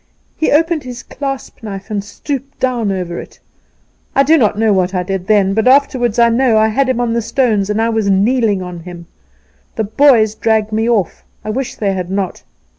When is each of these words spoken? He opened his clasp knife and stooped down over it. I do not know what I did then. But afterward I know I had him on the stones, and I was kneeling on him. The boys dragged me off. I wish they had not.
He 0.35 0.51
opened 0.51 0.81
his 0.83 1.03
clasp 1.03 1.61
knife 1.61 1.91
and 1.91 2.03
stooped 2.03 2.59
down 2.59 2.91
over 2.91 3.19
it. 3.19 3.39
I 4.15 4.23
do 4.23 4.35
not 4.35 4.57
know 4.57 4.73
what 4.73 4.95
I 4.95 5.03
did 5.03 5.27
then. 5.27 5.53
But 5.53 5.67
afterward 5.67 6.19
I 6.19 6.27
know 6.29 6.57
I 6.57 6.69
had 6.69 6.89
him 6.89 6.99
on 6.99 7.13
the 7.13 7.21
stones, 7.21 7.69
and 7.69 7.79
I 7.79 7.89
was 7.89 8.09
kneeling 8.09 8.63
on 8.63 8.79
him. 8.79 9.05
The 9.75 9.83
boys 9.83 10.33
dragged 10.33 10.71
me 10.71 10.89
off. 10.89 11.23
I 11.45 11.51
wish 11.51 11.75
they 11.75 11.93
had 11.93 12.09
not. 12.09 12.41